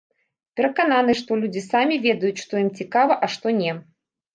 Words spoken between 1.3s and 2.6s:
людзі самі ведаюць, што